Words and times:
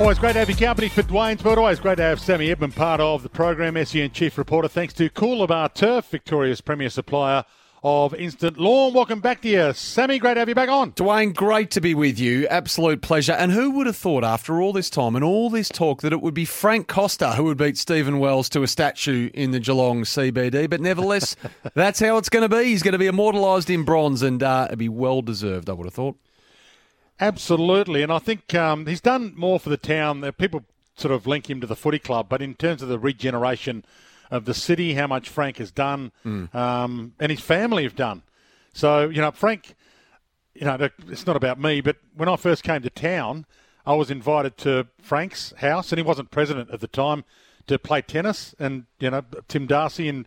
Always 0.00 0.20
great 0.20 0.34
to 0.34 0.38
have 0.38 0.48
your 0.48 0.56
company 0.56 0.88
for 0.88 1.02
Dwayne's 1.02 1.42
World. 1.42 1.58
Always 1.58 1.80
great 1.80 1.96
to 1.96 2.02
have 2.02 2.20
Sammy 2.20 2.52
Edmund 2.52 2.76
part 2.76 3.00
of 3.00 3.24
the 3.24 3.28
program, 3.28 3.84
SEN 3.84 4.12
Chief 4.12 4.38
Reporter. 4.38 4.68
Thanks 4.68 4.94
to 4.94 5.10
Coolabah 5.10 5.74
Turf, 5.74 6.08
Victoria's 6.08 6.60
premier 6.60 6.88
supplier 6.88 7.44
of 7.82 8.14
instant 8.14 8.58
lawn. 8.58 8.94
Welcome 8.94 9.20
back 9.20 9.42
to 9.42 9.48
you, 9.48 9.72
Sammy. 9.72 10.20
Great 10.20 10.34
to 10.34 10.40
have 10.40 10.48
you 10.48 10.54
back 10.54 10.68
on. 10.68 10.92
Dwayne, 10.92 11.34
great 11.34 11.72
to 11.72 11.80
be 11.80 11.94
with 11.94 12.20
you. 12.20 12.46
Absolute 12.46 13.02
pleasure. 13.02 13.32
And 13.32 13.50
who 13.50 13.72
would 13.72 13.88
have 13.88 13.96
thought 13.96 14.22
after 14.22 14.62
all 14.62 14.72
this 14.72 14.88
time 14.88 15.16
and 15.16 15.24
all 15.24 15.50
this 15.50 15.68
talk 15.68 16.00
that 16.02 16.12
it 16.12 16.22
would 16.22 16.34
be 16.34 16.44
Frank 16.44 16.86
Costa 16.86 17.32
who 17.32 17.44
would 17.44 17.58
beat 17.58 17.76
Stephen 17.76 18.20
Wells 18.20 18.48
to 18.50 18.62
a 18.62 18.68
statue 18.68 19.30
in 19.34 19.50
the 19.50 19.58
Geelong 19.58 20.02
CBD? 20.02 20.70
But 20.70 20.80
nevertheless, 20.80 21.34
that's 21.74 21.98
how 21.98 22.18
it's 22.18 22.28
going 22.28 22.48
to 22.48 22.56
be. 22.56 22.66
He's 22.66 22.84
going 22.84 22.92
to 22.92 22.98
be 22.98 23.08
immortalised 23.08 23.68
in 23.68 23.82
bronze 23.82 24.22
and 24.22 24.44
uh, 24.44 24.66
it'd 24.68 24.78
be 24.78 24.88
well 24.88 25.22
deserved, 25.22 25.68
I 25.68 25.72
would 25.72 25.86
have 25.86 25.94
thought. 25.94 26.16
Absolutely, 27.20 28.02
and 28.02 28.12
I 28.12 28.18
think 28.18 28.54
um, 28.54 28.86
he's 28.86 29.00
done 29.00 29.32
more 29.36 29.58
for 29.58 29.70
the 29.70 29.76
town. 29.76 30.30
People 30.38 30.64
sort 30.96 31.12
of 31.12 31.26
link 31.26 31.50
him 31.50 31.60
to 31.60 31.66
the 31.66 31.76
footy 31.76 31.98
club, 31.98 32.28
but 32.28 32.40
in 32.42 32.54
terms 32.54 32.82
of 32.82 32.88
the 32.88 32.98
regeneration 32.98 33.84
of 34.30 34.44
the 34.44 34.54
city, 34.54 34.94
how 34.94 35.06
much 35.06 35.28
Frank 35.28 35.56
has 35.56 35.70
done, 35.70 36.12
mm. 36.24 36.52
um, 36.54 37.14
and 37.18 37.30
his 37.30 37.40
family 37.40 37.82
have 37.82 37.96
done. 37.96 38.22
So 38.72 39.08
you 39.08 39.20
know, 39.20 39.32
Frank, 39.32 39.74
you 40.54 40.64
know, 40.64 40.76
it's 41.08 41.26
not 41.26 41.36
about 41.36 41.58
me, 41.58 41.80
but 41.80 41.96
when 42.14 42.28
I 42.28 42.36
first 42.36 42.62
came 42.62 42.82
to 42.82 42.90
town, 42.90 43.46
I 43.84 43.94
was 43.94 44.10
invited 44.10 44.56
to 44.58 44.86
Frank's 45.00 45.52
house, 45.58 45.90
and 45.90 45.98
he 45.98 46.04
wasn't 46.04 46.30
president 46.30 46.70
at 46.70 46.80
the 46.80 46.88
time, 46.88 47.24
to 47.66 47.78
play 47.78 48.02
tennis, 48.02 48.54
and 48.58 48.84
you 49.00 49.10
know, 49.10 49.24
Tim 49.48 49.66
Darcy 49.66 50.08
and 50.08 50.26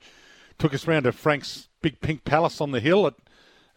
took 0.57 0.73
us 0.73 0.87
around 0.87 1.03
to 1.03 1.11
Frank's 1.11 1.69
big 1.81 2.01
pink 2.01 2.23
palace 2.23 2.61
on 2.61 2.71
the 2.71 2.79
hill 2.79 3.07
at 3.07 3.15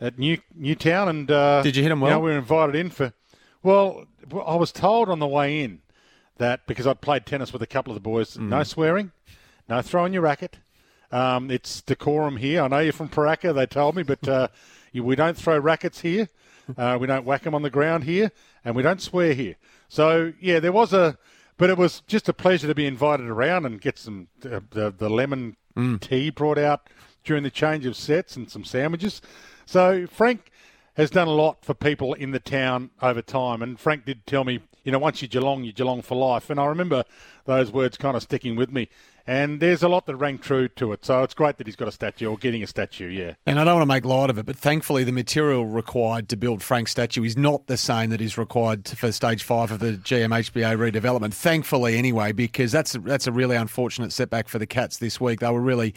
at 0.04 0.18
New 0.18 0.38
Newtown, 0.54 1.08
and 1.08 1.30
uh, 1.30 1.62
did 1.62 1.76
you 1.76 1.82
hit 1.82 1.90
him 1.90 2.00
well? 2.00 2.10
You 2.10 2.16
know, 2.16 2.20
we 2.20 2.30
were 2.30 2.38
invited 2.38 2.74
in 2.74 2.90
for. 2.90 3.12
Well, 3.62 4.06
I 4.46 4.56
was 4.56 4.72
told 4.72 5.08
on 5.08 5.18
the 5.18 5.26
way 5.26 5.62
in 5.62 5.80
that 6.36 6.66
because 6.66 6.86
I'd 6.86 7.00
played 7.00 7.24
tennis 7.24 7.52
with 7.52 7.62
a 7.62 7.66
couple 7.66 7.92
of 7.92 7.94
the 7.94 8.00
boys, 8.00 8.36
mm. 8.36 8.48
no 8.48 8.62
swearing, 8.62 9.12
no 9.68 9.80
throwing 9.80 10.12
your 10.12 10.22
racket. 10.22 10.58
Um, 11.10 11.50
it's 11.50 11.80
decorum 11.80 12.36
here. 12.36 12.62
I 12.62 12.68
know 12.68 12.80
you're 12.80 12.92
from 12.92 13.08
Paraka, 13.08 13.54
they 13.54 13.66
told 13.66 13.96
me, 13.96 14.02
but 14.02 14.26
uh, 14.28 14.48
we 14.94 15.16
don't 15.16 15.36
throw 15.36 15.58
rackets 15.58 16.00
here. 16.00 16.28
Uh, 16.76 16.98
we 17.00 17.06
don't 17.06 17.24
whack 17.24 17.42
them 17.42 17.54
on 17.54 17.62
the 17.62 17.70
ground 17.70 18.04
here, 18.04 18.32
and 18.64 18.74
we 18.74 18.82
don't 18.82 19.00
swear 19.00 19.32
here. 19.32 19.56
So 19.88 20.32
yeah, 20.40 20.60
there 20.60 20.72
was 20.72 20.92
a, 20.92 21.16
but 21.56 21.70
it 21.70 21.78
was 21.78 22.00
just 22.06 22.28
a 22.28 22.32
pleasure 22.32 22.66
to 22.66 22.74
be 22.74 22.86
invited 22.86 23.26
around 23.26 23.64
and 23.64 23.80
get 23.80 23.98
some 23.98 24.28
uh, 24.44 24.60
the, 24.70 24.90
the 24.90 25.08
lemon 25.08 25.56
mm. 25.76 26.00
tea 26.00 26.30
brought 26.30 26.58
out 26.58 26.88
during 27.22 27.42
the 27.42 27.50
change 27.50 27.86
of 27.86 27.96
sets 27.96 28.36
and 28.36 28.50
some 28.50 28.64
sandwiches. 28.64 29.22
So 29.66 30.06
Frank 30.06 30.50
has 30.94 31.10
done 31.10 31.28
a 31.28 31.32
lot 31.32 31.64
for 31.64 31.74
people 31.74 32.14
in 32.14 32.30
the 32.30 32.40
town 32.40 32.90
over 33.02 33.20
time. 33.20 33.62
And 33.62 33.78
Frank 33.78 34.04
did 34.04 34.26
tell 34.26 34.44
me, 34.44 34.60
you 34.84 34.92
know, 34.92 34.98
once 34.98 35.22
you're 35.22 35.28
Geelong, 35.28 35.64
you're 35.64 35.72
Geelong 35.72 36.02
for 36.02 36.16
life. 36.16 36.50
And 36.50 36.60
I 36.60 36.66
remember 36.66 37.04
those 37.46 37.72
words 37.72 37.96
kind 37.96 38.16
of 38.16 38.22
sticking 38.22 38.54
with 38.54 38.70
me. 38.70 38.88
And 39.26 39.58
there's 39.58 39.82
a 39.82 39.88
lot 39.88 40.04
that 40.06 40.16
rang 40.16 40.38
true 40.38 40.68
to 40.68 40.92
it. 40.92 41.04
So 41.04 41.22
it's 41.22 41.32
great 41.32 41.56
that 41.56 41.66
he's 41.66 41.76
got 41.76 41.88
a 41.88 41.92
statue 41.92 42.28
or 42.28 42.36
getting 42.36 42.62
a 42.62 42.66
statue, 42.66 43.08
yeah. 43.08 43.34
And 43.46 43.58
I 43.58 43.64
don't 43.64 43.76
want 43.76 43.82
to 43.82 43.92
make 43.94 44.04
light 44.04 44.28
of 44.28 44.36
it, 44.36 44.44
but 44.44 44.54
thankfully 44.54 45.02
the 45.02 45.12
material 45.12 45.64
required 45.64 46.28
to 46.28 46.36
build 46.36 46.62
Frank's 46.62 46.90
statue 46.90 47.24
is 47.24 47.36
not 47.36 47.66
the 47.66 47.78
same 47.78 48.10
that 48.10 48.20
is 48.20 48.36
required 48.36 48.86
for 48.86 49.10
stage 49.12 49.42
five 49.42 49.70
of 49.72 49.78
the 49.78 49.92
GMHBA 49.92 50.76
redevelopment. 50.76 51.32
Thankfully, 51.32 51.96
anyway, 51.96 52.32
because 52.32 52.70
that's, 52.70 52.92
that's 52.92 53.26
a 53.26 53.32
really 53.32 53.56
unfortunate 53.56 54.12
setback 54.12 54.46
for 54.46 54.58
the 54.58 54.66
Cats 54.66 54.98
this 54.98 55.18
week. 55.18 55.40
They 55.40 55.50
were 55.50 55.60
really 55.60 55.94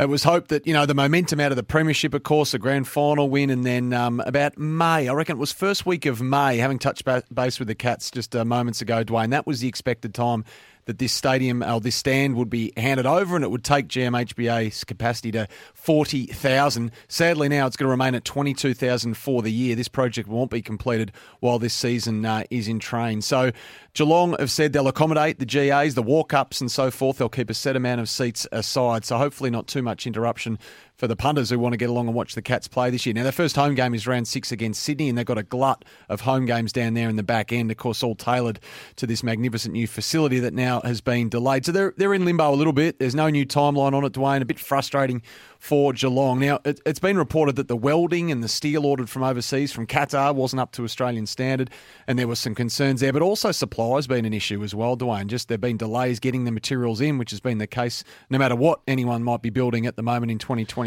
it 0.00 0.08
was 0.08 0.24
hoped 0.24 0.48
that, 0.48 0.66
you 0.66 0.72
know, 0.72 0.86
the 0.86 0.94
momentum 0.94 1.40
out 1.40 1.52
of 1.52 1.56
the 1.56 1.62
Premiership, 1.62 2.14
of 2.14 2.22
course, 2.22 2.52
the 2.52 2.58
grand 2.58 2.88
final 2.88 3.28
win, 3.28 3.50
and 3.50 3.66
then 3.66 3.92
um, 3.92 4.20
about 4.20 4.56
May, 4.56 5.08
I 5.08 5.12
reckon 5.12 5.36
it 5.36 5.38
was 5.38 5.52
first 5.52 5.84
week 5.84 6.06
of 6.06 6.22
May, 6.22 6.56
having 6.56 6.78
touched 6.78 7.04
base 7.34 7.58
with 7.58 7.68
the 7.68 7.74
Cats 7.74 8.10
just 8.10 8.34
uh, 8.34 8.44
moments 8.46 8.80
ago, 8.80 9.04
Dwayne, 9.04 9.30
that 9.30 9.46
was 9.46 9.60
the 9.60 9.68
expected 9.68 10.14
time 10.14 10.46
that 10.90 10.98
this 10.98 11.12
stadium 11.12 11.62
or 11.62 11.80
this 11.80 11.94
stand 11.94 12.34
would 12.34 12.50
be 12.50 12.72
handed 12.76 13.06
over 13.06 13.36
and 13.36 13.44
it 13.44 13.50
would 13.52 13.62
take 13.62 13.86
GMHBA's 13.86 14.82
capacity 14.82 15.30
to 15.30 15.46
40,000. 15.74 16.90
Sadly, 17.06 17.48
now 17.48 17.68
it's 17.68 17.76
going 17.76 17.86
to 17.86 17.90
remain 17.90 18.16
at 18.16 18.24
22,000 18.24 19.14
for 19.14 19.40
the 19.40 19.52
year. 19.52 19.76
This 19.76 19.86
project 19.86 20.28
won't 20.28 20.50
be 20.50 20.62
completed 20.62 21.12
while 21.38 21.60
this 21.60 21.74
season 21.74 22.24
uh, 22.24 22.42
is 22.50 22.66
in 22.66 22.80
train. 22.80 23.22
So 23.22 23.52
Geelong 23.94 24.34
have 24.40 24.50
said 24.50 24.72
they'll 24.72 24.88
accommodate 24.88 25.38
the 25.38 25.46
GAs, 25.46 25.94
the 25.94 26.02
walk 26.02 26.34
ups, 26.34 26.60
and 26.60 26.68
so 26.68 26.90
forth. 26.90 27.18
They'll 27.18 27.28
keep 27.28 27.50
a 27.50 27.54
set 27.54 27.76
amount 27.76 28.00
of 28.00 28.08
seats 28.08 28.48
aside. 28.50 29.04
So 29.04 29.16
hopefully, 29.16 29.50
not 29.50 29.68
too 29.68 29.82
much 29.82 30.08
interruption 30.08 30.58
for 31.00 31.08
the 31.08 31.16
punters 31.16 31.48
who 31.48 31.58
want 31.58 31.72
to 31.72 31.78
get 31.78 31.88
along 31.88 32.08
and 32.08 32.14
watch 32.14 32.34
the 32.34 32.42
Cats 32.42 32.68
play 32.68 32.90
this 32.90 33.06
year. 33.06 33.14
Now, 33.14 33.22
their 33.22 33.32
first 33.32 33.56
home 33.56 33.74
game 33.74 33.94
is 33.94 34.06
round 34.06 34.28
six 34.28 34.52
against 34.52 34.82
Sydney, 34.82 35.08
and 35.08 35.16
they've 35.16 35.24
got 35.24 35.38
a 35.38 35.42
glut 35.42 35.82
of 36.10 36.20
home 36.20 36.44
games 36.44 36.74
down 36.74 36.92
there 36.92 37.08
in 37.08 37.16
the 37.16 37.22
back 37.22 37.54
end, 37.54 37.70
of 37.70 37.78
course, 37.78 38.02
all 38.02 38.14
tailored 38.14 38.60
to 38.96 39.06
this 39.06 39.22
magnificent 39.22 39.72
new 39.72 39.86
facility 39.86 40.40
that 40.40 40.52
now 40.52 40.82
has 40.82 41.00
been 41.00 41.30
delayed. 41.30 41.64
So 41.64 41.72
they're, 41.72 41.94
they're 41.96 42.12
in 42.12 42.26
limbo 42.26 42.52
a 42.52 42.54
little 42.54 42.74
bit. 42.74 42.98
There's 42.98 43.14
no 43.14 43.30
new 43.30 43.46
timeline 43.46 43.94
on 43.94 44.04
it, 44.04 44.12
Dwayne. 44.12 44.42
A 44.42 44.44
bit 44.44 44.60
frustrating 44.60 45.22
for 45.58 45.94
Geelong. 45.94 46.38
Now, 46.38 46.60
it, 46.64 46.80
has 46.84 46.98
been 46.98 47.16
reported 47.16 47.56
that 47.56 47.68
the 47.68 47.76
welding 47.76 48.30
and 48.30 48.42
the 48.42 48.48
steel 48.48 48.84
ordered 48.84 49.08
from 49.08 49.22
overseas, 49.22 49.72
from 49.72 49.86
Qatar, 49.86 50.34
wasn't 50.34 50.60
up 50.60 50.72
to 50.72 50.84
Australian 50.84 51.26
standard, 51.26 51.70
and 52.06 52.18
there 52.18 52.28
were 52.28 52.34
some 52.34 52.54
concerns 52.54 53.00
there. 53.00 53.12
But 53.12 53.22
also 53.22 53.52
supply 53.52 53.96
has 53.96 54.06
been 54.06 54.26
an 54.26 54.34
issue 54.34 54.62
as 54.62 54.74
well, 54.74 54.98
Dwayne. 54.98 55.28
Just 55.28 55.48
there 55.48 55.54
have 55.54 55.62
been 55.62 55.78
delays 55.78 56.20
getting 56.20 56.44
the 56.44 56.50
materials 56.50 57.00
in, 57.00 57.16
which 57.16 57.30
has 57.30 57.40
been 57.40 57.56
the 57.58 57.66
case 57.66 58.04
no 58.28 58.38
matter 58.38 58.56
what 58.56 58.80
anyone 58.86 59.22
might 59.22 59.40
be 59.40 59.50
building 59.50 59.86
at 59.86 59.96
the 59.96 60.02
moment 60.02 60.30
in 60.30 60.38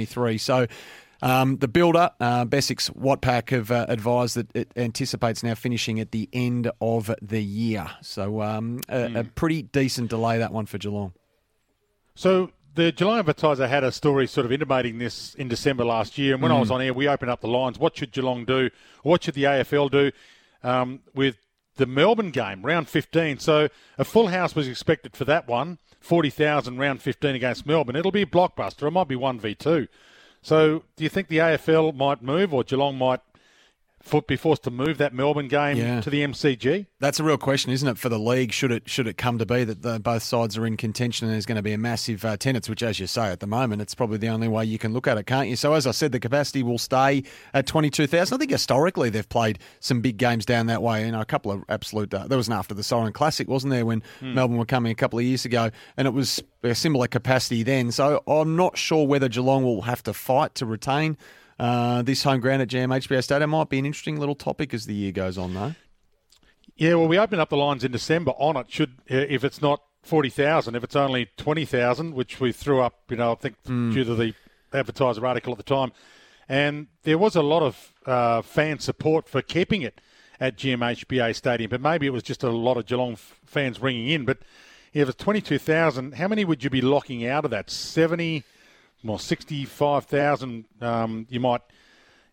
2023. 0.05 0.37
So. 0.37 0.67
Um, 1.21 1.55
the 1.55 1.69
builder, 1.69 2.11
uh, 2.19 2.43
Watpac, 2.43 3.49
have 3.51 3.71
uh, 3.71 3.85
advised 3.87 4.35
that 4.35 4.53
it 4.53 4.73
anticipates 4.75 5.41
now 5.41 5.55
finishing 5.55 6.01
at 6.01 6.11
the 6.11 6.27
end 6.33 6.69
of 6.81 7.09
the 7.21 7.41
year. 7.41 7.87
So 8.01 8.41
um, 8.41 8.81
a, 8.89 8.95
mm. 8.95 9.19
a, 9.19 9.23
pretty 9.23 9.61
decent 9.61 10.09
delay 10.09 10.39
that 10.39 10.51
one 10.51 10.65
for 10.65 10.77
Geelong. 10.77 11.13
So 12.15 12.51
the 12.75 12.91
Geelong 12.91 13.19
Advertiser 13.19 13.67
had 13.67 13.85
a 13.85 13.91
story 13.93 14.27
sort 14.27 14.45
of 14.45 14.51
intimating 14.51 14.97
this 14.97 15.33
in 15.35 15.47
December 15.47 15.85
last 15.85 16.17
year, 16.17 16.33
and 16.33 16.43
when 16.43 16.51
mm. 16.51 16.57
I 16.57 16.59
was 16.59 16.69
mm. 16.69 16.75
on 16.75 16.81
air, 16.81 16.93
we 16.93 17.07
opened 17.07 17.31
up 17.31 17.39
the 17.39 17.47
lines. 17.47 17.79
What 17.79 17.95
should 17.95 18.11
Geelong 18.11 18.43
do? 18.43 18.69
What 19.03 19.23
should 19.23 19.35
the 19.35 19.43
AFL 19.43 19.91
do 19.91 20.11
um, 20.61 20.99
with 21.13 21.37
the 21.75 21.85
Melbourne 21.85 22.31
game, 22.31 22.61
round 22.63 22.88
15? 22.88 23.39
So 23.39 23.69
a 23.97 24.06
full 24.06 24.28
house 24.28 24.56
was 24.56 24.67
expected 24.67 25.16
for 25.16 25.25
that 25.25 25.47
one, 25.47 25.79
40,000 26.00 26.78
round 26.78 27.01
15 27.01 27.35
against 27.35 27.66
Melbourne. 27.66 27.95
It'll 27.95 28.11
be 28.11 28.23
a 28.23 28.28
blockbuster. 28.28 28.88
It 28.88 28.91
might 28.91 29.07
be 29.07 29.16
1v2. 29.16 29.88
So 30.41 30.83
do 30.95 31.03
you 31.03 31.09
think 31.09 31.29
the 31.29 31.38
AFL 31.38 31.95
might 31.95 32.22
move 32.22 32.53
or 32.53 32.63
Geelong 32.63 32.97
might 32.97 33.22
be 34.27 34.35
forced 34.35 34.63
to 34.63 34.71
move 34.71 34.97
that 34.97 35.13
Melbourne 35.13 35.47
game 35.47 35.77
yeah. 35.77 36.01
to 36.01 36.09
the 36.09 36.23
MCG? 36.23 36.85
That's 36.99 37.19
a 37.19 37.23
real 37.23 37.37
question, 37.37 37.71
isn't 37.71 37.87
it, 37.87 37.97
for 37.97 38.09
the 38.09 38.19
league? 38.19 38.51
Should 38.51 38.71
it 38.71 38.89
should 38.89 39.07
it 39.07 39.17
come 39.17 39.37
to 39.37 39.45
be 39.45 39.63
that 39.63 39.81
the, 39.81 39.99
both 39.99 40.23
sides 40.23 40.57
are 40.57 40.65
in 40.65 40.77
contention 40.77 41.27
and 41.27 41.33
there's 41.33 41.45
going 41.45 41.55
to 41.55 41.61
be 41.61 41.73
a 41.73 41.77
massive 41.77 42.23
uh, 42.25 42.29
attendance, 42.29 42.69
which, 42.69 42.83
as 42.83 42.99
you 42.99 43.07
say, 43.07 43.31
at 43.31 43.39
the 43.39 43.47
moment, 43.47 43.81
it's 43.81 43.95
probably 43.95 44.17
the 44.17 44.29
only 44.29 44.47
way 44.47 44.65
you 44.65 44.77
can 44.77 44.93
look 44.93 45.07
at 45.07 45.17
it, 45.17 45.25
can't 45.25 45.49
you? 45.49 45.55
So, 45.55 45.73
as 45.73 45.87
I 45.87 45.91
said, 45.91 46.11
the 46.11 46.19
capacity 46.19 46.63
will 46.63 46.77
stay 46.77 47.23
at 47.53 47.65
22,000. 47.65 48.35
I 48.35 48.37
think 48.37 48.51
historically 48.51 49.09
they've 49.09 49.27
played 49.27 49.59
some 49.79 50.01
big 50.01 50.17
games 50.17 50.45
down 50.45 50.67
that 50.67 50.81
way. 50.81 51.05
You 51.05 51.11
know, 51.11 51.21
a 51.21 51.25
couple 51.25 51.51
of 51.51 51.63
absolute. 51.69 52.13
Uh, 52.13 52.27
there 52.27 52.37
was 52.37 52.47
an 52.47 52.53
after 52.53 52.75
the 52.75 52.83
Siren 52.83 53.13
Classic, 53.13 53.47
wasn't 53.47 53.71
there, 53.71 53.85
when 53.85 54.03
hmm. 54.19 54.33
Melbourne 54.33 54.57
were 54.57 54.65
coming 54.65 54.91
a 54.91 54.95
couple 54.95 55.19
of 55.19 55.25
years 55.25 55.45
ago, 55.45 55.71
and 55.97 56.07
it 56.07 56.11
was 56.11 56.44
a 56.61 56.75
similar 56.75 57.07
capacity 57.07 57.63
then. 57.63 57.91
So, 57.91 58.21
I'm 58.27 58.56
not 58.56 58.77
sure 58.77 59.07
whether 59.07 59.29
Geelong 59.29 59.63
will 59.63 59.83
have 59.83 60.03
to 60.03 60.13
fight 60.13 60.56
to 60.56 60.65
retain 60.65 61.17
uh, 61.59 62.01
this 62.01 62.23
home 62.23 62.39
ground 62.39 62.61
at 62.61 62.67
GMHBA 62.69 63.23
Stadium 63.23 63.51
might 63.51 63.69
be 63.69 63.79
an 63.79 63.85
interesting 63.85 64.19
little 64.19 64.35
topic 64.35 64.73
as 64.73 64.85
the 64.85 64.94
year 64.94 65.11
goes 65.11 65.38
on, 65.38 65.53
though. 65.53 65.75
Yeah, 66.75 66.95
well, 66.95 67.07
we 67.07 67.19
opened 67.19 67.41
up 67.41 67.50
the 67.50 67.57
lines 67.57 67.83
in 67.83 67.91
December 67.91 68.31
on 68.31 68.57
it. 68.57 68.71
Should 68.71 68.94
if 69.05 69.44
it's 69.44 69.61
not 69.61 69.81
forty 70.01 70.29
thousand, 70.29 70.75
if 70.75 70.83
it's 70.83 70.95
only 70.95 71.29
twenty 71.38 71.65
thousand, 71.65 72.15
which 72.15 72.39
we 72.39 72.51
threw 72.51 72.81
up, 72.81 73.03
you 73.09 73.17
know, 73.17 73.33
I 73.33 73.35
think 73.35 73.61
mm. 73.63 73.94
due 73.94 74.03
to 74.03 74.15
the 74.15 74.33
advertiser 74.73 75.25
article 75.25 75.53
at 75.53 75.57
the 75.57 75.63
time, 75.63 75.91
and 76.50 76.88
there 77.03 77.17
was 77.17 77.35
a 77.35 77.44
lot 77.44 77.61
of 77.61 77.94
uh, 78.06 78.41
fan 78.41 78.79
support 78.79 79.29
for 79.29 79.41
keeping 79.41 79.83
it 79.83 80.01
at 80.39 80.57
GMHBA 80.57 81.35
Stadium, 81.35 81.69
but 81.69 81.79
maybe 81.79 82.07
it 82.07 82.11
was 82.11 82.23
just 82.23 82.44
a 82.44 82.49
lot 82.49 82.77
of 82.77 82.85
Geelong 82.85 83.13
f- 83.13 83.39
fans 83.45 83.79
ringing 83.79 84.09
in. 84.09 84.25
But 84.25 84.39
if 84.94 85.07
it's 85.07 85.23
twenty 85.23 85.41
two 85.41 85.59
thousand, 85.59 86.15
how 86.15 86.27
many 86.27 86.44
would 86.44 86.63
you 86.63 86.71
be 86.71 86.81
locking 86.81 87.25
out 87.25 87.45
of 87.45 87.51
that? 87.51 87.69
Seventy 87.69 88.44
well, 89.03 89.17
65,000 89.17 90.65
um, 90.81 91.27
you 91.29 91.39
might 91.39 91.61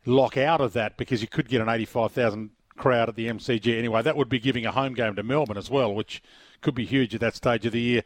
lock 0.07 0.37
out 0.37 0.61
of 0.61 0.73
that 0.75 0.97
because 0.97 1.21
you 1.23 1.29
could 1.29 1.49
get 1.49 1.61
an 1.61 1.69
85,000 1.69 2.51
crowd 2.77 3.09
at 3.09 3.15
the 3.17 3.27
MCG 3.27 3.77
anyway. 3.79 4.03
That 4.03 4.17
would 4.17 4.29
be 4.29 4.39
giving 4.39 4.65
a 4.67 4.73
home 4.73 4.95
game 4.95 5.15
to 5.17 5.23
Melbourne 5.23 5.59
as 5.59 5.71
well, 5.71 5.95
which 5.95 6.23
could 6.61 6.75
be 6.75 6.87
huge 6.87 7.15
at 7.15 7.21
that 7.21 7.35
stage 7.37 7.67
of 7.67 7.73
the 7.73 7.81
year. 7.81 8.03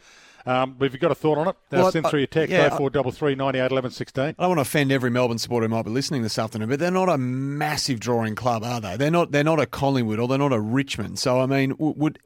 Um, 0.46 0.75
but 0.78 0.84
if 0.87 0.93
you've 0.93 1.00
got 1.00 1.11
a 1.11 1.14
thought 1.14 1.38
on 1.38 1.49
it, 1.49 1.56
uh, 1.72 1.76
Well, 1.78 1.90
send 1.93 2.05
I- 2.06 2.11
through 2.11 2.20
your 2.20 2.26
text, 2.26 2.52
yeah, 2.52 2.69
oh 2.70 2.76
four 2.76 2.90
double 2.90 3.12
three 3.12 3.34
ninety 3.34 3.61
eight 3.61 3.70
eleven 3.70 3.90
sixteen. 3.90 4.34
I 4.38 4.43
don't 4.43 4.49
want 4.50 4.58
to 4.58 4.62
offend 4.62 4.93
every 4.93 5.10
Melbourne 5.10 5.38
supporter 5.38 5.67
who 5.69 5.75
might 5.75 5.84
be 5.87 5.90
listening 5.90 6.22
this 6.22 6.38
afternoon, 6.38 6.69
but 6.69 6.78
they're 6.78 6.90
not 6.90 7.08
a 7.08 7.17
massive 7.17 7.99
drawing 7.99 8.34
club, 8.34 8.62
are 8.62 8.78
they? 8.78 8.99
They're 8.99 9.10
not. 9.10 9.31
They're 9.32 9.43
not 9.43 9.58
a 9.58 9.64
Collingwood 9.64 10.19
or 10.19 10.28
they're 10.28 10.37
not 10.37 10.52
a 10.52 10.60
Richmond. 10.60 11.19
So 11.19 11.40
I 11.40 11.46
mean, 11.46 11.75
would 11.78 12.19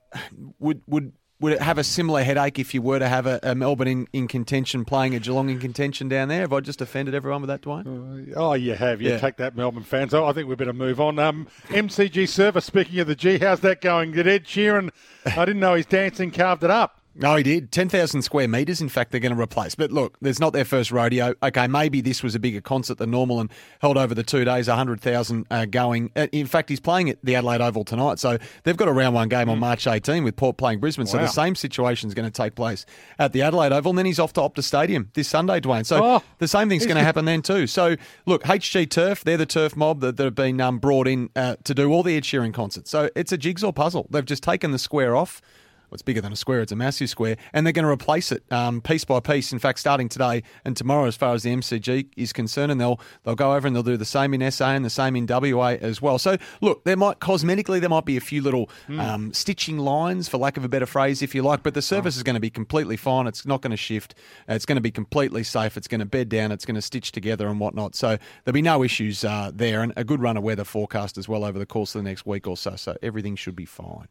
would 0.58 0.82
would 0.88 1.12
would 1.40 1.52
it 1.52 1.62
have 1.62 1.78
a 1.78 1.84
similar 1.84 2.22
headache 2.24 2.58
if 2.58 2.74
you 2.74 2.82
were 2.82 2.98
to 2.98 3.08
have 3.08 3.26
a, 3.26 3.38
a 3.42 3.54
Melbourne 3.54 3.86
in, 3.88 4.08
in 4.12 4.26
contention 4.28 4.84
playing 4.84 5.14
a 5.14 5.20
Geelong 5.20 5.48
in 5.50 5.58
contention 5.60 6.08
down 6.08 6.28
there? 6.28 6.40
Have 6.40 6.52
I 6.52 6.60
just 6.60 6.80
offended 6.80 7.14
everyone 7.14 7.40
with 7.42 7.48
that, 7.48 7.62
Dwayne? 7.62 8.32
Oh, 8.36 8.54
you 8.54 8.74
have. 8.74 9.00
You 9.00 9.10
Yeah. 9.10 9.18
take 9.18 9.36
that, 9.36 9.56
Melbourne 9.56 9.84
fans. 9.84 10.12
Oh, 10.14 10.24
I 10.26 10.32
think 10.32 10.48
we 10.48 10.56
better 10.56 10.72
move 10.72 11.00
on. 11.00 11.18
Um, 11.18 11.46
MCG 11.68 12.26
service. 12.28 12.64
Speaking 12.64 12.98
of 13.00 13.06
the 13.06 13.14
G, 13.14 13.38
how's 13.38 13.60
that 13.60 13.80
going? 13.80 14.12
Did 14.12 14.26
Ed 14.26 14.44
Sheeran? 14.46 14.90
I 15.26 15.44
didn't 15.44 15.60
know 15.60 15.74
his 15.74 15.86
dancing 15.86 16.30
carved 16.32 16.64
it 16.64 16.70
up. 16.70 16.97
No, 17.20 17.34
he 17.34 17.42
did. 17.42 17.72
10,000 17.72 18.22
square 18.22 18.46
metres, 18.46 18.80
in 18.80 18.88
fact, 18.88 19.10
they're 19.10 19.20
going 19.20 19.34
to 19.34 19.40
replace. 19.40 19.74
But 19.74 19.90
look, 19.90 20.16
there's 20.20 20.38
not 20.38 20.52
their 20.52 20.64
first 20.64 20.92
rodeo. 20.92 21.34
Okay, 21.42 21.66
maybe 21.66 22.00
this 22.00 22.22
was 22.22 22.34
a 22.34 22.38
bigger 22.38 22.60
concert 22.60 22.98
than 22.98 23.10
normal 23.10 23.40
and 23.40 23.50
held 23.80 23.98
over 23.98 24.14
the 24.14 24.22
two 24.22 24.44
days, 24.44 24.68
100,000 24.68 25.46
uh, 25.50 25.64
going. 25.66 26.12
Uh, 26.14 26.28
in 26.32 26.46
fact, 26.46 26.68
he's 26.68 26.78
playing 26.80 27.10
at 27.10 27.18
the 27.24 27.34
Adelaide 27.34 27.60
Oval 27.60 27.84
tonight. 27.84 28.18
So 28.20 28.38
they've 28.62 28.76
got 28.76 28.86
a 28.86 28.92
round 28.92 29.14
one 29.16 29.28
game 29.28 29.48
on 29.48 29.58
March 29.58 29.86
18 29.86 30.22
with 30.22 30.36
Port 30.36 30.56
playing 30.56 30.78
Brisbane. 30.78 31.06
So 31.06 31.18
the 31.18 31.26
same 31.26 31.54
situation 31.56 32.08
is 32.08 32.14
going 32.14 32.30
to 32.30 32.42
take 32.42 32.54
place 32.54 32.86
at 33.18 33.32
the 33.32 33.42
Adelaide 33.42 33.72
Oval. 33.72 33.90
And 33.90 33.98
then 33.98 34.06
he's 34.06 34.20
off 34.20 34.32
to 34.34 34.40
Optus 34.40 34.64
Stadium 34.64 35.10
this 35.14 35.28
Sunday, 35.28 35.60
Dwayne. 35.60 35.84
So 35.84 36.04
Oh, 36.04 36.22
the 36.38 36.46
same 36.48 36.68
thing's 36.68 36.86
going 36.86 36.96
to 36.98 37.02
happen 37.04 37.24
then 37.24 37.42
too. 37.42 37.66
So 37.66 37.96
look, 38.26 38.44
HG 38.44 38.88
Turf, 38.90 39.24
they're 39.24 39.36
the 39.36 39.46
turf 39.46 39.76
mob 39.76 40.00
that, 40.00 40.16
that 40.16 40.24
have 40.24 40.34
been 40.36 40.60
um, 40.60 40.78
brought 40.78 41.08
in 41.08 41.30
uh, 41.34 41.56
to 41.64 41.74
do 41.74 41.90
all 41.90 42.02
the 42.04 42.16
Ed 42.16 42.22
Sheeran 42.22 42.54
concerts. 42.54 42.90
So 42.90 43.10
it's 43.16 43.32
a 43.32 43.36
jigsaw 43.38 43.72
puzzle. 43.72 44.06
They've 44.10 44.24
just 44.24 44.42
taken 44.44 44.70
the 44.70 44.78
square 44.78 45.16
off. 45.16 45.42
Well, 45.90 45.94
it's 45.96 46.02
bigger 46.02 46.20
than 46.20 46.32
a 46.32 46.36
square, 46.36 46.60
it's 46.60 46.72
a 46.72 46.76
massive 46.76 47.08
square, 47.08 47.36
and 47.54 47.64
they're 47.64 47.72
going 47.72 47.86
to 47.86 47.90
replace 47.90 48.30
it 48.30 48.42
um, 48.52 48.82
piece 48.82 49.06
by 49.06 49.20
piece. 49.20 49.54
In 49.54 49.58
fact, 49.58 49.78
starting 49.78 50.10
today 50.10 50.42
and 50.64 50.76
tomorrow, 50.76 51.06
as 51.06 51.16
far 51.16 51.32
as 51.32 51.44
the 51.44 51.50
MCG 51.50 52.08
is 52.14 52.32
concerned, 52.34 52.70
and 52.70 52.78
they'll 52.78 53.00
they'll 53.24 53.34
go 53.34 53.54
over 53.54 53.66
and 53.66 53.74
they'll 53.74 53.82
do 53.82 53.96
the 53.96 54.04
same 54.04 54.34
in 54.34 54.50
SA 54.50 54.68
and 54.72 54.84
the 54.84 54.90
same 54.90 55.16
in 55.16 55.26
WA 55.26 55.76
as 55.80 56.02
well. 56.02 56.18
So, 56.18 56.36
look, 56.60 56.84
there 56.84 56.96
might 56.96 57.20
cosmetically 57.20 57.80
there 57.80 57.88
might 57.88 58.04
be 58.04 58.18
a 58.18 58.20
few 58.20 58.42
little 58.42 58.68
um, 58.98 59.32
stitching 59.32 59.78
lines, 59.78 60.28
for 60.28 60.36
lack 60.36 60.58
of 60.58 60.64
a 60.64 60.68
better 60.68 60.84
phrase, 60.84 61.22
if 61.22 61.34
you 61.34 61.42
like, 61.42 61.62
but 61.62 61.72
the 61.72 61.82
surface 61.82 62.16
is 62.18 62.22
going 62.22 62.34
to 62.34 62.40
be 62.40 62.50
completely 62.50 62.98
fine. 62.98 63.26
It's 63.26 63.46
not 63.46 63.62
going 63.62 63.70
to 63.70 63.76
shift. 63.76 64.14
It's 64.46 64.66
going 64.66 64.76
to 64.76 64.82
be 64.82 64.90
completely 64.90 65.42
safe. 65.42 65.78
It's 65.78 65.88
going 65.88 66.00
to 66.00 66.06
bed 66.06 66.28
down. 66.28 66.52
It's 66.52 66.66
going 66.66 66.74
to 66.74 66.82
stitch 66.82 67.12
together 67.12 67.48
and 67.48 67.58
whatnot. 67.58 67.94
So 67.94 68.18
there'll 68.44 68.54
be 68.54 68.60
no 68.60 68.84
issues 68.84 69.24
uh, 69.24 69.52
there, 69.54 69.80
and 69.82 69.94
a 69.96 70.04
good 70.04 70.20
run 70.20 70.36
of 70.36 70.42
weather 70.42 70.64
forecast 70.64 71.16
as 71.16 71.28
well 71.28 71.44
over 71.44 71.58
the 71.58 71.66
course 71.66 71.94
of 71.94 72.02
the 72.02 72.08
next 72.08 72.26
week 72.26 72.46
or 72.46 72.58
so. 72.58 72.76
So 72.76 72.96
everything 73.02 73.36
should 73.36 73.56
be 73.56 73.64
fine. 73.64 74.08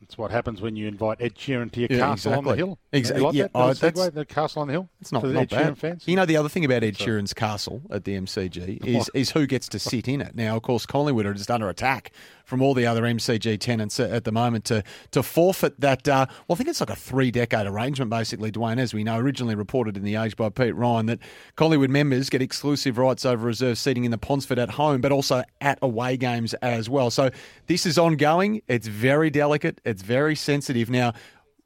That's 0.00 0.16
what 0.16 0.30
happens 0.30 0.62
when 0.62 0.76
you 0.76 0.88
invite 0.88 1.18
Ed 1.20 1.34
Sheeran 1.34 1.70
to 1.72 1.80
your 1.80 1.88
Yeah, 1.90 1.98
castle 1.98 2.32
on 2.32 2.44
the 2.44 2.54
hill. 2.56 2.78
Exa- 2.92 3.16
You 3.18 3.22
like 3.22 3.34
yeah, 3.34 3.42
that? 3.44 3.54
Little 3.54 3.74
that's- 3.74 4.08
segue, 4.10 4.14
the 4.14 4.24
castle 4.24 4.62
on 4.62 4.68
the 4.68 4.72
hill. 4.72 4.88
It's 5.00 5.12
not, 5.12 5.20
For 5.20 5.28
the 5.28 5.34
not 5.34 5.42
Ed 5.42 5.50
bad. 5.50 5.74
Sheeran 5.74 5.76
fans. 5.76 6.04
You 6.08 6.16
know, 6.16 6.24
the 6.24 6.38
other 6.38 6.48
thing 6.48 6.64
about 6.64 6.82
Ed 6.82 6.96
Sheeran's 6.96 7.34
castle 7.34 7.82
at 7.90 8.04
the 8.04 8.16
MCG 8.16 8.78
is, 8.86 9.10
is 9.12 9.30
who 9.32 9.46
gets 9.46 9.68
to 9.68 9.78
sit 9.78 10.08
in 10.08 10.22
it. 10.22 10.34
Now, 10.34 10.56
of 10.56 10.62
course, 10.62 10.86
Collingwood 10.86 11.26
are 11.26 11.34
just 11.34 11.50
under 11.50 11.68
attack 11.68 12.12
from 12.50 12.60
all 12.60 12.74
the 12.74 12.84
other 12.84 13.02
MCG 13.02 13.58
tenants 13.60 13.98
at 14.00 14.24
the 14.24 14.32
moment 14.32 14.66
to 14.66 14.82
to 15.12 15.22
forfeit 15.22 15.80
that. 15.80 16.06
Uh, 16.06 16.26
well, 16.48 16.56
I 16.56 16.58
think 16.58 16.68
it's 16.68 16.80
like 16.80 16.90
a 16.90 16.96
three 16.96 17.30
decade 17.30 17.66
arrangement, 17.66 18.10
basically, 18.10 18.50
Dwayne, 18.52 18.78
as 18.78 18.92
we 18.92 19.04
know, 19.04 19.18
originally 19.18 19.54
reported 19.54 19.96
in 19.96 20.02
the 20.02 20.16
Age 20.16 20.36
by 20.36 20.50
Pete 20.50 20.74
Ryan, 20.74 21.06
that 21.06 21.20
Collingwood 21.56 21.90
members 21.90 22.28
get 22.28 22.42
exclusive 22.42 22.98
rights 22.98 23.24
over 23.24 23.46
reserve 23.46 23.78
seating 23.78 24.04
in 24.04 24.10
the 24.10 24.18
Ponsford 24.18 24.58
at 24.58 24.70
home, 24.70 25.00
but 25.00 25.12
also 25.12 25.44
at 25.60 25.78
away 25.80 26.16
games 26.16 26.52
as 26.54 26.90
well. 26.90 27.10
So 27.10 27.30
this 27.68 27.86
is 27.86 27.96
ongoing. 27.96 28.60
It's 28.66 28.88
very 28.88 29.30
delicate. 29.30 29.80
It's 29.84 30.02
very 30.02 30.34
sensitive. 30.34 30.90
Now, 30.90 31.12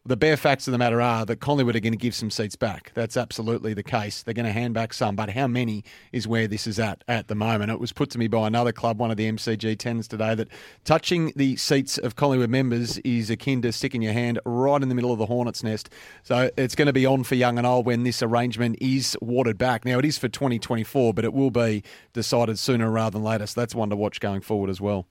the 0.07 0.17
bare 0.19 0.37
facts 0.37 0.69
of 0.69 0.73
the 0.73 0.79
matter 0.79 1.01
are 1.01 1.25
that 1.25 1.41
Collingwood 1.41 1.77
are 1.77 1.81
going 1.81 1.95
to 1.95 1.99
give 1.99 2.15
some 2.15 2.31
seats 2.31 2.57
back. 2.57 2.93
That's 2.93 3.17
absolutely 3.17 3.73
the 3.73 3.83
case. 3.83 4.23
They're 4.23 4.35
going 4.35 4.45
to 4.45 4.53
hand 4.53 4.75
back 4.75 4.93
some, 4.93 5.17
but 5.17 5.31
how 5.31 5.47
many 5.47 5.83
is 6.13 6.29
where 6.29 6.47
this 6.47 6.67
is 6.67 6.79
at 6.79 7.03
at 7.09 7.29
the 7.29 7.35
moment. 7.35 7.73
It 7.73 7.81
was 7.81 7.93
put 7.93 8.11
to 8.11 8.19
me 8.19 8.29
by 8.29 8.47
another 8.47 8.71
club, 8.71 8.99
one 8.99 9.11
of 9.11 9.17
the 9.17 9.31
MCG 9.33 9.79
tenants 9.79 10.07
today, 10.07 10.35
that 10.35 10.49
touching 10.85 11.33
the 11.37 11.57
seats 11.57 11.97
of 11.97 12.17
Collingwood 12.17 12.51
members 12.51 12.99
is 12.99 13.31
akin 13.31 13.63
to 13.63 13.73
sticking 13.73 14.03
your 14.03 14.13
hand 14.13 14.39
right 14.45 14.83
in 14.83 14.91
the 14.91 14.95
middle 14.95 15.13
of 15.13 15.19
the 15.19 15.27
hornet's 15.27 15.63
nest. 15.63 15.89
So 16.23 16.51
it's 16.59 16.75
going 16.75 16.87
to 16.87 16.93
be 16.93 17.07
on 17.07 17.25
for 17.25 17.35
young 17.35 17.57
and 17.57 17.67
old 17.67 17.87
when 17.87 18.03
this 18.03 18.23
arrangement 18.23 18.77
is 18.83 19.17
watered 19.23 19.57
back. 19.57 19.87
Now, 19.87 19.99
it 19.99 20.05
is 20.05 20.19
for 20.19 20.29
2024, 20.29 21.15
but 21.15 21.25
it 21.25 21.33
will 21.33 21.51
be 21.51 21.83
decided 22.13 22.59
sooner 22.59 22.91
rather 22.91 23.15
than 23.15 23.25
later. 23.25 23.47
So 23.47 23.59
that's 23.59 23.75
one 23.75 23.89
to 23.89 23.97
watch 23.97 24.21
going 24.21 24.43
forward 24.43 24.69
as 24.69 24.83
well. 24.83 25.07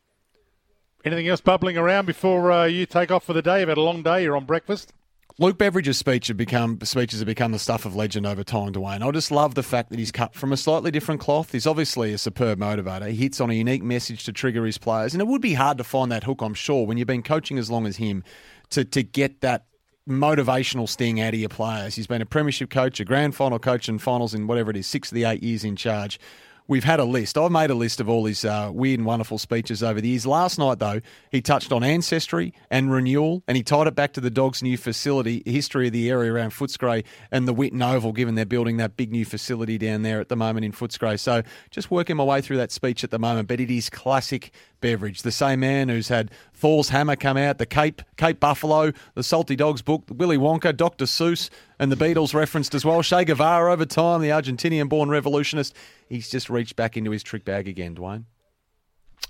Anything 1.06 1.28
else 1.28 1.42
bubbling 1.42 1.78
around 1.78 2.06
before 2.06 2.52
uh, 2.52 2.66
you 2.66 2.86
take 2.86 3.12
off 3.12 3.26
for 3.26 3.34
the 3.34 3.42
day? 3.42 3.60
You've 3.60 3.70
had 3.70 3.78
a 3.78 3.82
long 3.82 4.04
day. 4.04 4.24
You're 4.24 4.38
on 4.38 4.46
breakfast. 4.46 4.94
Luke 5.40 5.58
Beveridge's 5.58 5.98
speech 5.98 6.28
have 6.28 6.38
become 6.38 6.80
speeches 6.84 7.20
have 7.20 7.26
become 7.26 7.52
the 7.52 7.60
stuff 7.60 7.86
of 7.86 7.96
legend 7.96 8.28
over 8.28 8.44
time, 8.44 8.72
Dwayne. 8.72 9.02
I 9.02 9.12
just 9.12 9.32
love 9.32 9.56
the 9.56 9.64
fact 9.64 9.90
that 9.90 9.98
he's 9.98 10.12
cut 10.12 10.36
from 10.36 10.54
a 10.54 10.58
slightly 10.58 10.92
different 10.92 11.22
cloth. 11.22 11.52
He's 11.52 11.66
obviously 11.66 12.14
a 12.14 12.20
superb 12.20 12.60
motivator. 12.60 13.10
He 13.10 13.16
hits 13.16 13.42
on 13.42 13.50
a 13.50 13.54
unique 13.54 13.82
message 13.82 14.26
to 14.26 14.32
trigger 14.32 14.64
his 14.64 14.78
players, 14.78 15.14
and 15.14 15.22
it 15.22 15.28
would 15.28 15.42
be 15.42 15.56
hard 15.56 15.80
to 15.80 15.84
find 15.84 16.12
that 16.12 16.24
hook, 16.24 16.42
I'm 16.42 16.54
sure, 16.54 16.86
when 16.86 16.98
you've 16.98 17.08
been 17.08 17.24
coaching 17.24 17.58
as 17.58 17.72
long 17.72 17.88
as 17.88 17.98
him, 17.98 18.24
to 18.70 18.86
to 18.86 19.02
get 19.02 19.42
that 19.42 19.66
motivational 20.08 20.88
sting 20.88 21.20
out 21.20 21.34
of 21.34 21.40
your 21.40 21.50
players. 21.50 21.96
He's 21.96 22.08
been 22.08 22.22
a 22.22 22.28
premiership 22.28 22.70
coach, 22.70 23.00
a 23.00 23.06
grand 23.06 23.36
final 23.36 23.58
coach, 23.58 23.90
and 23.90 24.00
finals 24.00 24.36
in 24.36 24.46
whatever 24.46 24.70
it 24.70 24.78
is, 24.78 24.86
six 24.86 25.12
of 25.12 25.16
the 25.16 25.24
eight 25.24 25.42
years 25.42 25.64
in 25.64 25.76
charge. 25.76 26.20
We've 26.66 26.84
had 26.86 27.02
a 27.02 27.04
list. 27.04 27.38
I've 27.38 27.52
made 27.52 27.72
a 27.72 27.76
list 27.76 28.00
of 28.00 28.08
all 28.08 28.24
his 28.24 28.46
uh, 28.46 28.72
weird 28.74 29.00
and 29.00 29.06
wonderful 29.06 29.38
speeches 29.38 29.84
over 29.84 30.00
the 30.00 30.08
years. 30.08 30.26
Last 30.26 30.58
night, 30.58 30.80
though, 30.80 31.02
he 31.30 31.42
touched 31.42 31.74
on 31.74 31.84
ancestry 31.84 32.54
and 32.72 32.90
renewal, 32.90 33.44
and 33.50 33.58
he 33.58 33.64
tied 33.64 33.88
it 33.88 33.96
back 33.96 34.14
to 34.14 34.22
the 34.22 34.30
Dogs' 34.30 34.64
new 34.64 34.78
facility, 34.78 35.44
history 35.46 35.88
of 35.88 35.94
the 35.94 36.10
area 36.10 36.32
around 36.32 36.52
Footscray 36.52 37.04
and 37.32 37.50
the 37.50 37.54
Whitten 37.54 37.84
Oval, 37.84 38.14
given 38.14 38.36
they're 38.36 38.46
building 38.46 38.78
that 38.78 38.96
big 38.96 39.12
new 39.12 39.26
facility 39.26 39.78
down 39.78 40.04
there 40.04 40.22
at 40.22 40.30
the 40.30 40.38
moment 40.38 40.64
in 40.64 40.72
Footscray. 40.72 41.20
So 41.20 41.44
just 41.70 41.92
working 41.92 42.16
my 42.16 42.24
way 42.24 42.40
through 42.40 42.58
that 42.58 42.72
speech 42.72 43.04
at 43.04 43.12
the 43.12 43.20
moment, 43.20 43.50
but 43.50 43.60
it 43.60 43.70
is 43.70 43.90
classic 43.90 44.54
Beveridge, 44.84 45.22
the 45.22 45.32
same 45.32 45.62
man 45.62 45.88
who's 45.88 46.10
had 46.10 46.30
Thor's 46.54 46.90
Hammer 46.90 47.16
come 47.16 47.38
out, 47.38 47.58
the 47.58 47.66
Cape 47.66 48.02
Cape 48.18 48.40
Buffalo, 48.40 48.92
the 49.16 49.24
Salty 49.24 49.56
Dogs 49.56 49.82
book, 49.82 50.04
Willy 50.10 50.38
Wonka, 50.38 50.76
Dr. 50.76 51.06
Seuss, 51.06 51.50
and 51.80 51.90
the 51.90 51.96
Beatles 51.96 52.34
referenced 52.34 52.76
as 52.76 52.84
well. 52.84 53.02
Che 53.02 53.24
Guevara 53.24 53.72
over 53.72 53.86
time, 53.86 54.22
the 54.22 54.28
Argentinian-born 54.28 55.10
revolutionist. 55.10 55.74
He's 56.10 56.30
just 56.30 56.50
reached 56.50 56.76
back 56.76 56.98
into 56.98 57.12
his 57.12 57.24
trick 57.24 57.46
bag 57.46 57.68
again, 57.68 57.96
Dwayne. 57.96 58.26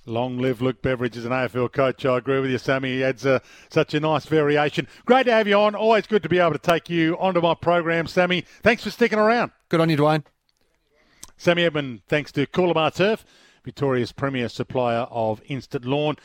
Long 0.08 0.40
live 0.40 0.60
Luke 0.60 0.82
Beveridge 0.82 1.16
as 1.16 1.26
an 1.26 1.32
AFL 1.32 1.72
coach. 1.72 2.04
I 2.04 2.18
agree 2.18 2.40
with 2.40 2.50
you, 2.50 2.58
Sammy. 2.58 2.96
He 2.96 3.04
adds 3.04 3.26
uh, 3.26 3.40
such 3.70 3.94
a 3.94 4.00
nice 4.00 4.26
variation. 4.26 4.88
Great 5.06 5.28
to 5.28 5.32
have 5.32 5.48
you 5.48 5.56
on. 5.56 5.76
Always 5.76 6.08
good 6.08 6.24
to 6.24 6.30
be 6.30 6.40
able 6.40 6.54
to 6.54 6.58
take 6.58 6.90
you 6.90 7.16
onto 7.20 7.42
my 7.42 7.54
program, 7.54 8.08
Sammy. 8.08 8.42
Thanks 8.64 8.84
for 8.84 8.90
sticking 8.90 9.20
around. 9.20 9.52
Good 9.70 9.80
on 9.80 9.90
you, 9.90 9.98
Dwayne. 9.98 10.24
Sammy 11.38 11.64
Edmund, 11.64 12.02
thanks 12.08 12.32
to 12.34 12.46
Coolabah 12.48 12.96
Turf, 12.96 13.26
Victoria's 13.64 14.12
premier 14.12 14.50
supplier 14.50 15.08
of 15.10 15.42
instant 15.48 15.86
lawn. 15.86 16.18